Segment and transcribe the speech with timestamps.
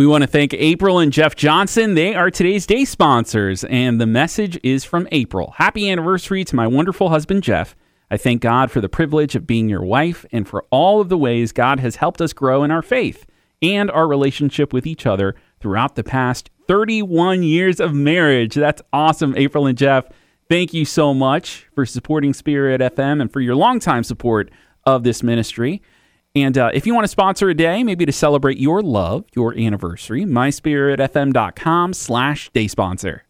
[0.00, 1.92] We want to thank April and Jeff Johnson.
[1.92, 5.52] They are today's day sponsors, and the message is from April.
[5.58, 7.76] Happy anniversary to my wonderful husband, Jeff.
[8.10, 11.18] I thank God for the privilege of being your wife and for all of the
[11.18, 13.26] ways God has helped us grow in our faith
[13.60, 18.54] and our relationship with each other throughout the past 31 years of marriage.
[18.54, 20.06] That's awesome, April and Jeff.
[20.48, 24.50] Thank you so much for supporting Spirit FM and for your longtime support
[24.86, 25.82] of this ministry.
[26.34, 29.56] And uh, if you want to sponsor a day, maybe to celebrate your love, your
[29.58, 33.24] anniversary, myspiritfm.com slash day sponsor.